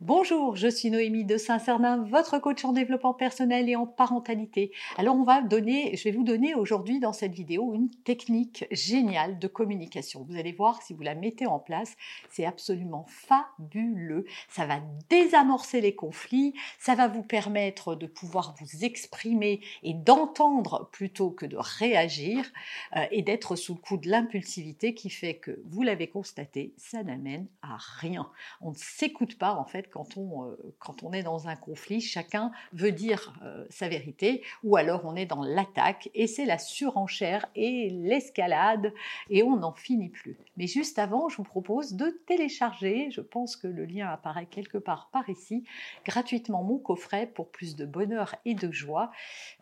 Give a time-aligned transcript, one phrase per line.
[0.00, 4.70] Bonjour, je suis Noémie de Saint-Cernin, votre coach en développement personnel et en parentalité.
[4.96, 9.40] Alors on va donner, je vais vous donner aujourd'hui dans cette vidéo une technique géniale
[9.40, 10.24] de communication.
[10.28, 11.96] Vous allez voir si vous la mettez en place,
[12.30, 14.24] c'est absolument fabuleux.
[14.48, 14.78] Ça va
[15.10, 21.44] désamorcer les conflits, ça va vous permettre de pouvoir vous exprimer et d'entendre plutôt que
[21.44, 22.44] de réagir
[22.94, 27.02] euh, et d'être sous le coup de l'impulsivité qui fait que, vous l'avez constaté, ça
[27.02, 28.30] n'amène à rien.
[28.60, 32.00] On ne s'écoute pas en fait quand on, euh, quand on est dans un conflit,
[32.00, 36.58] chacun veut dire euh, sa vérité, ou alors on est dans l'attaque, et c'est la
[36.58, 38.92] surenchère et l'escalade,
[39.30, 40.38] et on n'en finit plus.
[40.56, 44.78] Mais juste avant, je vous propose de télécharger, je pense que le lien apparaît quelque
[44.78, 45.64] part par ici,
[46.04, 49.10] gratuitement mon coffret pour plus de bonheur et de joie.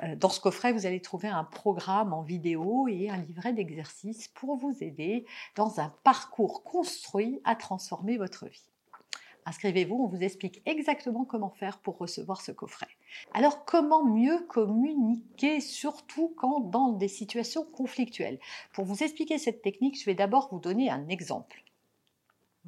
[0.02, 4.28] Euh, dans ce coffret, vous allez trouver un programme en vidéo et un livret d'exercices
[4.28, 8.75] pour vous aider dans un parcours construit à transformer votre vie.
[9.46, 12.88] Inscrivez-vous, on vous explique exactement comment faire pour recevoir ce coffret.
[13.32, 18.40] Alors comment mieux communiquer, surtout quand dans des situations conflictuelles?
[18.72, 21.62] Pour vous expliquer cette technique, je vais d'abord vous donner un exemple.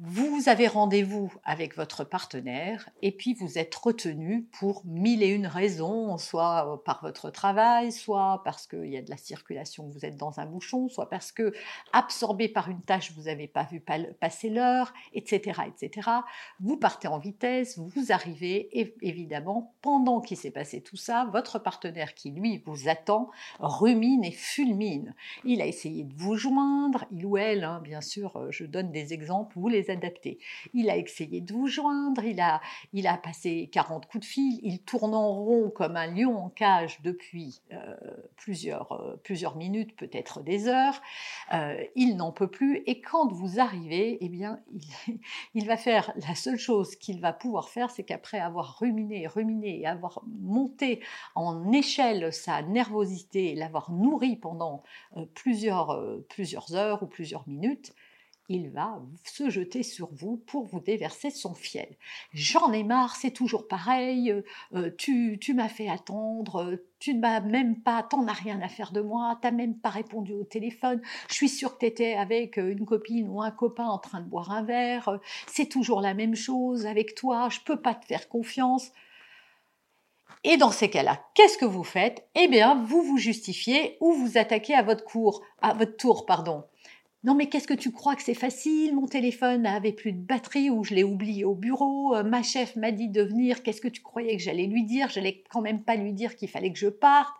[0.01, 5.45] Vous avez rendez-vous avec votre partenaire et puis vous êtes retenu pour mille et une
[5.45, 10.05] raisons, soit euh, par votre travail, soit parce qu'il y a de la circulation, vous
[10.05, 11.51] êtes dans un bouchon, soit parce que
[11.91, 13.83] absorbé par une tâche, vous n'avez pas vu
[14.21, 16.09] passer l'heure, etc., etc.
[16.61, 21.59] Vous partez en vitesse, vous arrivez et évidemment, pendant qu'il s'est passé tout ça, votre
[21.59, 25.13] partenaire qui lui vous attend rumine et fulmine.
[25.43, 28.93] Il a essayé de vous joindre, il ou elle, hein, bien sûr, euh, je donne
[28.93, 29.88] des exemples, vous les
[30.73, 32.61] Il a essayé de vous joindre, il a,
[32.93, 36.49] il a passé 40 coups de fil, il tourne en rond comme un lion en
[36.49, 37.95] cage depuis euh,
[38.35, 41.01] plusieurs, euh, plusieurs minutes, peut-être des heures.
[41.53, 44.59] Euh, il n'en peut plus et quand vous arrivez, eh bien,
[45.53, 49.81] il, va faire la seule chose qu'il va pouvoir faire, c'est qu'après avoir ruminé, ruminé
[49.81, 51.01] et avoir monté
[51.35, 54.83] en échelle sa nervosité, l'avoir nourri pendant
[55.33, 57.93] plusieurs, plusieurs heures ou plusieurs minutes,
[58.49, 61.95] il va se jeter sur vous pour vous déverser son fiel.
[62.33, 64.41] J'en ai marre, c'est toujours pareil, euh,
[64.73, 68.67] euh, tu, tu m'as fait attendre, tu ne m'as même pas, t'en as rien à
[68.67, 72.57] faire de moi, t'as même pas répondu au téléphone, je suis sûre que t'étais avec
[72.57, 76.15] euh, une copine ou un copain en train de boire un verre, c'est toujours la
[76.15, 78.91] même chose avec toi, je peux pas te faire confiance.
[80.43, 82.25] Et dans ces cas-là, qu'est-ce que vous faites?
[82.35, 86.63] Eh bien, vous vous justifiez ou vous attaquez à votre cours, à votre tour, pardon.
[87.25, 90.69] Non mais qu'est-ce que tu crois que c'est facile Mon téléphone n'avait plus de batterie
[90.69, 92.15] ou je l'ai oublié au bureau.
[92.15, 93.61] Euh, ma chef m'a dit de venir.
[93.61, 95.09] Qu'est-ce que tu croyais que j'allais lui dire?
[95.09, 97.35] J'allais quand même pas lui dire qu'il fallait que je parte,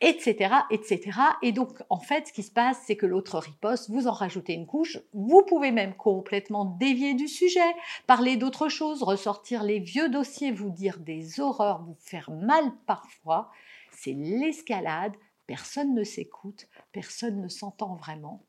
[0.00, 1.18] etc., etc.
[1.42, 3.90] Et donc en fait, ce qui se passe, c'est que l'autre riposte.
[3.90, 4.98] Vous en rajoutez une couche.
[5.12, 7.74] Vous pouvez même complètement dévier du sujet,
[8.06, 13.50] parler d'autre chose, ressortir les vieux dossiers, vous dire des horreurs, vous faire mal parfois.
[13.90, 15.16] C'est l'escalade.
[15.48, 18.44] Personne ne s'écoute, personne ne s'entend vraiment.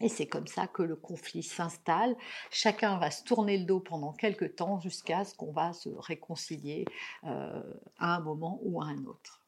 [0.00, 2.16] Et c'est comme ça que le conflit s'installe.
[2.50, 6.84] Chacun va se tourner le dos pendant quelques temps jusqu'à ce qu'on va se réconcilier
[7.24, 7.62] euh,
[7.98, 9.40] à un moment ou à un autre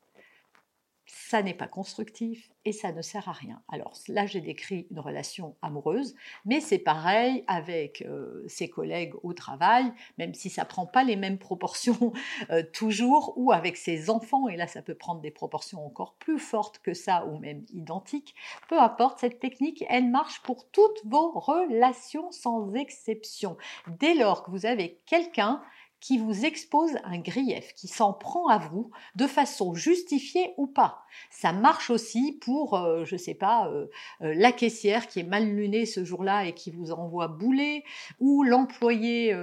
[1.12, 3.62] ça n'est pas constructif et ça ne sert à rien.
[3.68, 9.32] Alors là, j'ai décrit une relation amoureuse, mais c'est pareil avec euh, ses collègues au
[9.32, 12.12] travail, même si ça prend pas les mêmes proportions
[12.50, 16.38] euh, toujours, ou avec ses enfants, et là, ça peut prendre des proportions encore plus
[16.38, 18.34] fortes que ça, ou même identiques.
[18.68, 23.56] Peu importe, cette technique, elle marche pour toutes vos relations sans exception.
[23.98, 25.62] Dès lors que vous avez quelqu'un
[26.00, 31.04] qui vous expose un grief, qui s'en prend à vous de façon justifiée ou pas.
[31.30, 33.86] Ça marche aussi pour, euh, je sais pas, euh,
[34.22, 37.84] euh, la caissière qui est mal lunée ce jour-là et qui vous envoie bouler,
[38.18, 39.34] ou l'employé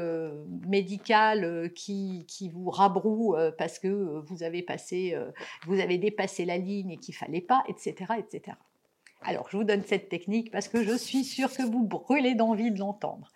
[0.68, 5.18] médical qui, qui vous rabroue parce que vous avez passé,
[5.66, 8.58] vous avez dépassé la ligne et qu'il fallait pas, etc., etc.
[9.22, 12.72] Alors, je vous donne cette technique parce que je suis sûre que vous brûlez d'envie
[12.72, 13.32] de l'entendre.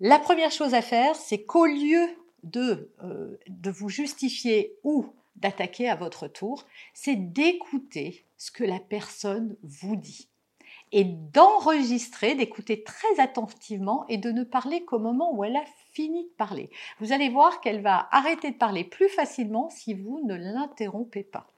[0.00, 2.06] La première chose à faire, c'est qu'au lieu
[2.42, 5.06] de, euh, de vous justifier ou
[5.36, 10.28] d'attaquer à votre tour, c'est d'écouter ce que la personne vous dit
[10.92, 16.24] et d'enregistrer, d'écouter très attentivement et de ne parler qu'au moment où elle a fini
[16.24, 16.70] de parler.
[17.00, 21.48] Vous allez voir qu'elle va arrêter de parler plus facilement si vous ne l'interrompez pas.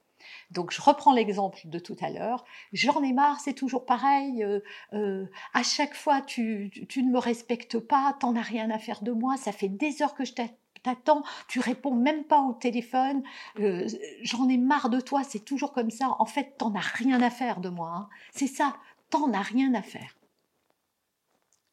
[0.51, 2.45] Donc je reprends l'exemple de tout à l'heure.
[2.73, 4.43] J'en ai marre, c'est toujours pareil.
[4.43, 4.59] Euh,
[4.93, 9.01] euh, à chaque fois, tu, tu, ne me respectes pas, t'en as rien à faire
[9.03, 9.37] de moi.
[9.37, 10.33] Ça fait des heures que je
[10.83, 13.23] t'attends, tu réponds même pas au téléphone.
[13.59, 13.87] Euh,
[14.21, 16.15] j'en ai marre de toi, c'est toujours comme ça.
[16.19, 17.91] En fait, t'en as rien à faire de moi.
[17.95, 18.09] Hein.
[18.33, 18.75] C'est ça,
[19.09, 20.15] t'en as rien à faire.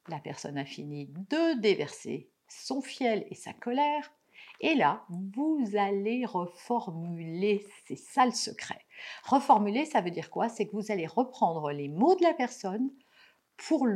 [0.09, 4.13] La personne a fini de déverser son fiel et sa colère.
[4.61, 8.81] Et là, vous allez reformuler, c'est ça le secret.
[9.25, 10.49] Reformuler, ça veut dire quoi?
[10.49, 12.91] C'est que vous allez reprendre les mots de la personne
[13.57, 13.87] pour,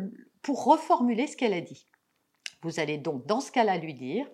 [0.42, 1.86] pour reformuler ce qu'elle a dit.
[2.62, 4.28] Vous allez donc dans ce cas-là lui dire,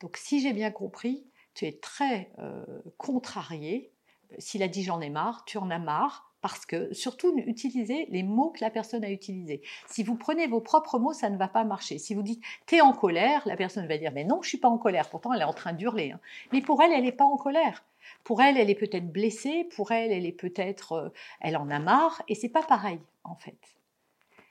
[0.00, 2.64] donc si j'ai bien compris, tu es très euh,
[2.96, 3.92] contrarié,
[4.38, 8.22] s'il a dit j'en ai marre, tu en as marre, parce que surtout utilisez les
[8.22, 9.62] mots que la personne a utilisés.
[9.86, 11.98] Si vous prenez vos propres mots, ça ne va pas marcher.
[11.98, 14.68] Si vous dites t'es en colère, la personne va dire mais non, je suis pas
[14.68, 15.08] en colère.
[15.10, 16.12] Pourtant, elle est en train d'hurler.
[16.12, 16.20] Hein.
[16.52, 17.84] Mais pour elle, elle n'est pas en colère.
[18.24, 19.68] Pour elle, elle est peut-être blessée.
[19.76, 21.08] Pour elle, elle est peut-être, euh,
[21.40, 22.22] elle en a marre.
[22.28, 23.77] Et c'est pas pareil en fait.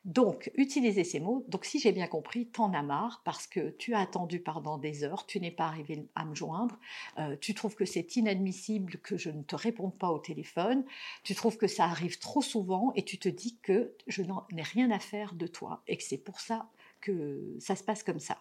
[0.08, 1.44] Donc, utilisez ces mots.
[1.50, 5.04] Donc, si j'ai bien compris, t'en as marre parce que tu as attendu pendant des
[5.04, 6.80] heures, tu n'es pas arrivé à me joindre,
[7.20, 10.86] euh, tu trouves que c'est inadmissible que je ne te réponde pas au téléphone,
[11.24, 14.62] tu trouves que ça arrive trop souvent et tu te dis que je n'en ai
[14.62, 16.70] rien à faire de toi et que c'est pour ça
[17.02, 18.40] que ça se passe comme ça.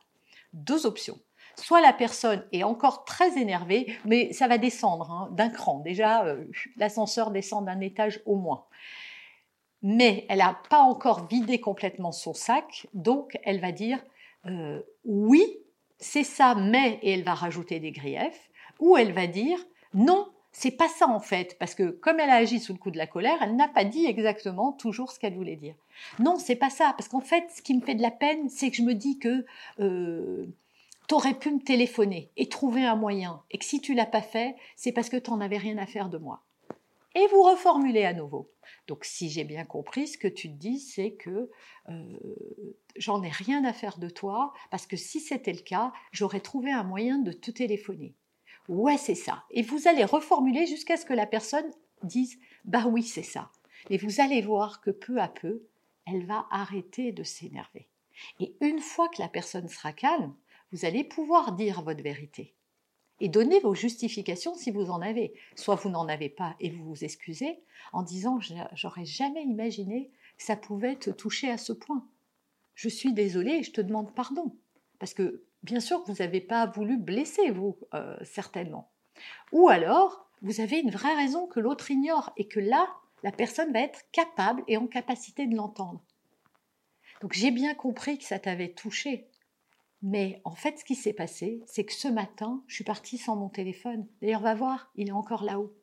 [0.52, 1.18] Deux options.
[1.56, 5.80] Soit la personne est encore très énervée, mais ça va descendre hein, d'un cran.
[5.80, 6.44] Déjà, euh,
[6.76, 8.66] l'ascenseur descend d'un étage au moins
[9.82, 13.98] mais elle n'a pas encore vidé complètement son sac, donc elle va dire
[14.46, 15.44] euh, oui,
[15.98, 19.58] c'est ça, mais, et elle va rajouter des griefs, ou elle va dire
[19.94, 22.90] non, c'est pas ça en fait, parce que comme elle a agi sous le coup
[22.90, 25.74] de la colère, elle n'a pas dit exactement toujours ce qu'elle voulait dire.
[26.18, 28.70] Non, c'est pas ça, parce qu'en fait, ce qui me fait de la peine, c'est
[28.70, 29.44] que je me dis que
[29.80, 30.46] euh,
[31.08, 34.22] tu aurais pu me téléphoner et trouver un moyen, et que si tu l'as pas
[34.22, 36.42] fait, c'est parce que tu n'en avais rien à faire de moi.
[37.16, 38.52] Et vous reformulez à nouveau.
[38.88, 41.50] Donc si j'ai bien compris, ce que tu te dis, c'est que
[41.88, 42.18] euh,
[42.96, 46.70] j'en ai rien à faire de toi, parce que si c'était le cas, j'aurais trouvé
[46.70, 48.14] un moyen de te téléphoner.
[48.68, 49.44] Ouais, c'est ça.
[49.50, 51.70] Et vous allez reformuler jusqu'à ce que la personne
[52.02, 53.50] dise, bah oui, c'est ça.
[53.88, 55.62] Et vous allez voir que peu à peu,
[56.06, 57.88] elle va arrêter de s'énerver.
[58.40, 60.34] Et une fois que la personne sera calme,
[60.70, 62.55] vous allez pouvoir dire votre vérité
[63.20, 65.34] et donnez vos justifications si vous en avez.
[65.54, 67.60] Soit vous n'en avez pas et vous vous excusez
[67.92, 68.38] en disant
[68.74, 72.06] j'aurais jamais imaginé que ça pouvait te toucher à ce point.
[72.74, 74.54] Je suis désolée et je te demande pardon.
[74.98, 78.90] Parce que bien sûr vous n'avez pas voulu blesser, vous, euh, certainement.
[79.52, 82.88] Ou alors, vous avez une vraie raison que l'autre ignore et que là,
[83.22, 86.02] la personne va être capable et en capacité de l'entendre.
[87.22, 89.26] Donc j'ai bien compris que ça t'avait touché,
[90.02, 93.36] mais en fait, ce qui s'est passé, c'est que ce matin, je suis partie sans
[93.36, 94.06] mon téléphone.
[94.20, 95.74] D'ailleurs, va voir, il est encore là-haut.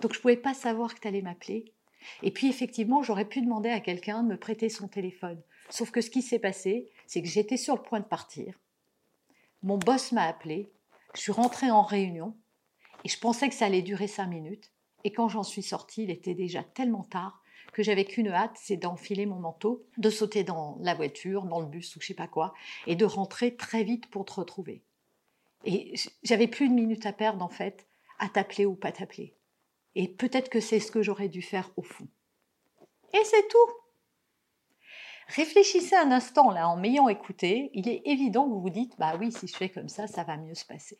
[0.00, 1.72] Donc, je ne pouvais pas savoir que tu allais m'appeler.
[2.22, 5.40] Et puis, effectivement, j'aurais pu demander à quelqu'un de me prêter son téléphone.
[5.70, 8.54] Sauf que ce qui s'est passé, c'est que j'étais sur le point de partir.
[9.62, 10.70] Mon boss m'a appelé.
[11.14, 12.36] Je suis rentrée en réunion.
[13.04, 14.70] Et je pensais que ça allait durer cinq minutes.
[15.04, 17.42] Et quand j'en suis sortie, il était déjà tellement tard
[17.76, 21.66] que j'avais qu'une hâte, c'est d'enfiler mon manteau, de sauter dans la voiture, dans le
[21.66, 22.54] bus ou je sais pas quoi,
[22.86, 24.80] et de rentrer très vite pour te retrouver.
[25.66, 25.92] Et
[26.22, 27.86] j'avais plus une minute à perdre en fait,
[28.18, 29.34] à t'appeler ou pas t'appeler.
[29.94, 32.08] Et peut-être que c'est ce que j'aurais dû faire au fond.
[33.12, 33.72] Et c'est tout.
[35.28, 37.70] Réfléchissez un instant là en m'ayant écouté.
[37.74, 40.24] Il est évident que vous vous dites bah oui, si je fais comme ça, ça
[40.24, 40.98] va mieux se passer.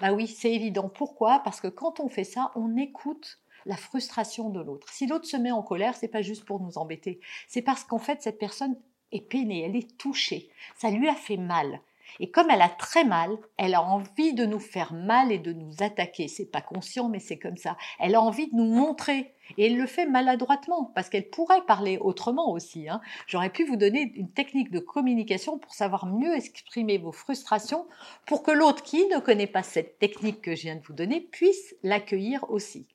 [0.00, 0.88] Bah oui, c'est évident.
[0.88, 1.40] Pourquoi?
[1.40, 4.88] Parce que quand on fait ça, on écoute la frustration de l'autre.
[4.90, 7.98] Si l'autre se met en colère, c'est pas juste pour nous embêter, c'est parce qu'en
[7.98, 8.76] fait cette personne
[9.12, 11.80] est peinée, elle est touchée, ça lui a fait mal.
[12.20, 15.52] Et comme elle a très mal, elle a envie de nous faire mal et de
[15.52, 16.28] nous attaquer.
[16.28, 17.76] C'est pas conscient, mais c'est comme ça.
[18.00, 19.34] Elle a envie de nous montrer.
[19.56, 22.88] Et elle le fait maladroitement, parce qu'elle pourrait parler autrement aussi.
[22.88, 23.00] Hein.
[23.26, 27.86] J'aurais pu vous donner une technique de communication pour savoir mieux exprimer vos frustrations,
[28.26, 31.20] pour que l'autre qui ne connaît pas cette technique que je viens de vous donner
[31.20, 32.88] puisse l'accueillir aussi.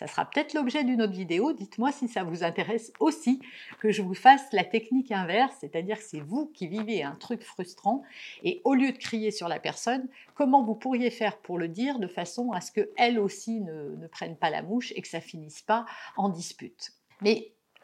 [0.00, 1.52] Ça sera peut-être l'objet d'une autre vidéo.
[1.52, 3.38] Dites-moi si ça vous intéresse aussi
[3.80, 7.42] que je vous fasse la technique inverse, c'est-à-dire que c'est vous qui vivez un truc
[7.42, 8.02] frustrant
[8.42, 11.98] et au lieu de crier sur la personne, comment vous pourriez faire pour le dire
[11.98, 15.20] de façon à ce qu'elle aussi ne, ne prenne pas la mouche et que ça
[15.20, 15.84] finisse pas
[16.16, 16.92] en dispute?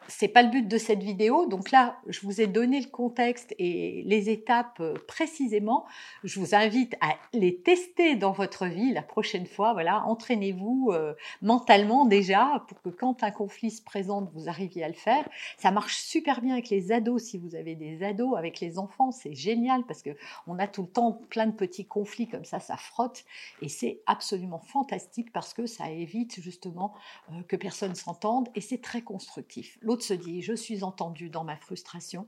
[0.07, 1.45] C'est pas le but de cette vidéo.
[1.45, 5.85] Donc là, je vous ai donné le contexte et les étapes euh, précisément.
[6.23, 9.73] Je vous invite à les tester dans votre vie la prochaine fois.
[9.73, 14.87] Voilà, entraînez-vous euh, mentalement déjà pour que quand un conflit se présente, vous arriviez à
[14.87, 15.27] le faire.
[15.57, 17.23] Ça marche super bien avec les ados.
[17.23, 20.11] Si vous avez des ados, avec les enfants, c'est génial parce que
[20.47, 23.23] on a tout le temps plein de petits conflits comme ça, ça frotte
[23.61, 26.93] et c'est absolument fantastique parce que ça évite justement
[27.31, 31.57] euh, que personne s'entende et c'est très constructif se dit, je suis entendu dans ma
[31.57, 32.27] frustration,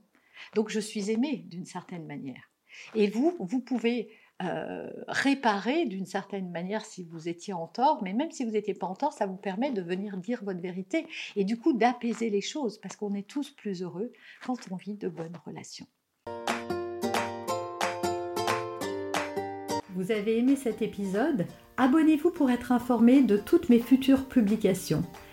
[0.55, 2.49] donc je suis aimé d'une certaine manière.
[2.95, 4.09] Et vous, vous pouvez
[4.41, 8.73] euh, réparer d'une certaine manière si vous étiez en tort, mais même si vous n'étiez
[8.73, 12.29] pas en tort, ça vous permet de venir dire votre vérité et du coup d'apaiser
[12.29, 14.13] les choses, parce qu'on est tous plus heureux
[14.45, 15.87] quand on vit de bonnes relations.
[19.95, 21.45] Vous avez aimé cet épisode?
[21.75, 25.03] Abonnez-vous pour être informé de toutes mes futures publications.